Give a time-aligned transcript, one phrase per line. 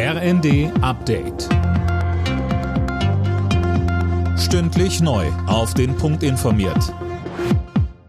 [0.00, 1.48] RND Update.
[4.38, 5.26] Stündlich neu.
[5.48, 6.94] Auf den Punkt informiert.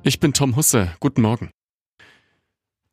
[0.03, 0.91] Ich bin Tom Husse.
[0.99, 1.49] Guten Morgen.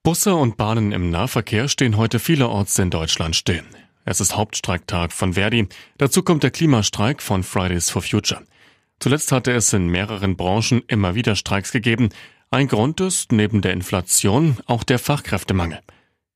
[0.03, 3.64] Busse und Bahnen im Nahverkehr stehen heute vielerorts in Deutschland still.
[4.06, 5.69] Es ist Hauptstreiktag von Verdi.
[5.99, 8.44] Dazu kommt der Klimastreik von Fridays for Future.
[8.99, 12.08] Zuletzt hatte es in mehreren Branchen immer wieder Streiks gegeben.
[12.51, 15.81] Ein Grund ist neben der Inflation auch der Fachkräftemangel.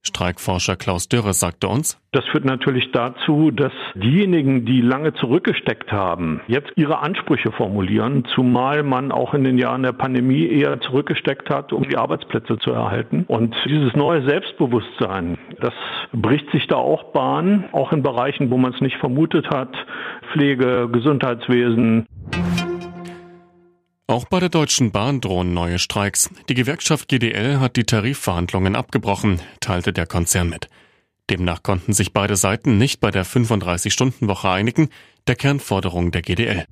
[0.02, 6.40] Streikforscher Klaus Dürre sagte uns, das führt natürlich dazu, dass diejenigen, die lange zurückgesteckt haben,
[6.48, 11.72] jetzt ihre Ansprüche formulieren, zumal man auch in den Jahren der Pandemie eher zurückgesteckt hat,
[11.72, 13.26] um die Arbeitsplätze zu erhalten.
[13.28, 15.74] Und dieses neue Selbstbewusstsein, das
[16.12, 19.76] bricht sich da auch Bahn, auch in Bereichen, wo man es nicht vermutet hat,
[20.32, 22.06] Pflege, Gesundheitswesen.
[24.10, 26.30] Auch bei der Deutschen Bahn drohen neue Streiks.
[26.48, 30.68] Die Gewerkschaft GDL hat die Tarifverhandlungen abgebrochen, teilte der Konzern mit.
[31.30, 34.88] Demnach konnten sich beide Seiten nicht bei der 35-Stunden-Woche einigen,
[35.28, 36.64] der Kernforderung der GDL.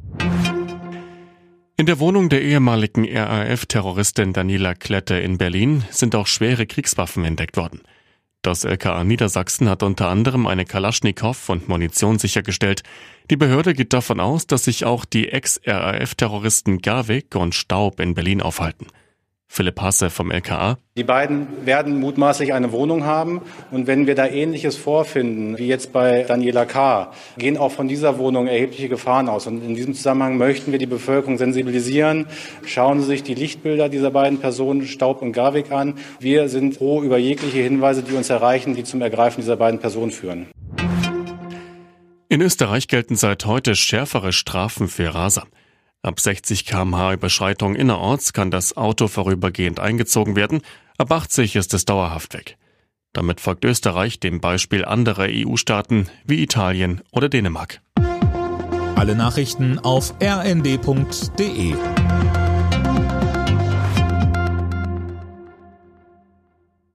[1.76, 7.56] In der Wohnung der ehemaligen RAF-Terroristin Daniela Klette in Berlin sind auch schwere Kriegswaffen entdeckt
[7.56, 7.82] worden.
[8.48, 12.82] Das LKA Niedersachsen hat unter anderem eine Kalaschnikow und Munition sichergestellt.
[13.28, 18.40] Die Behörde geht davon aus, dass sich auch die Ex-RAF-Terroristen Garwig und Staub in Berlin
[18.40, 18.86] aufhalten.
[19.48, 20.76] Philipp Hasse vom LKA.
[20.96, 23.40] Die beiden werden mutmaßlich eine Wohnung haben.
[23.70, 28.18] Und wenn wir da Ähnliches vorfinden, wie jetzt bei Daniela K., gehen auch von dieser
[28.18, 29.46] Wohnung erhebliche Gefahren aus.
[29.46, 32.26] Und in diesem Zusammenhang möchten wir die Bevölkerung sensibilisieren.
[32.66, 35.94] Schauen Sie sich die Lichtbilder dieser beiden Personen, Staub und Garwig, an.
[36.20, 40.12] Wir sind froh über jegliche Hinweise, die uns erreichen, die zum Ergreifen dieser beiden Personen
[40.12, 40.46] führen.
[42.28, 45.44] In Österreich gelten seit heute schärfere Strafen für Raser.
[46.02, 50.62] Ab 60 km/h Überschreitung innerorts kann das Auto vorübergehend eingezogen werden,
[50.96, 52.56] ab 80 ist es dauerhaft weg.
[53.12, 57.80] Damit folgt Österreich dem Beispiel anderer EU-Staaten wie Italien oder Dänemark.
[58.94, 61.74] Alle Nachrichten auf rnd.de